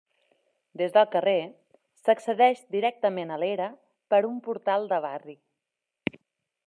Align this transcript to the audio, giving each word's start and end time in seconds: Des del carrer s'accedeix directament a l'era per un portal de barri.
Des 0.81 0.93
del 0.95 1.09
carrer 1.15 1.35
s'accedeix 2.07 2.63
directament 2.77 3.35
a 3.35 3.37
l'era 3.43 3.69
per 4.15 4.23
un 4.31 4.41
portal 4.49 4.89
de 4.95 5.01
barri. 5.09 5.37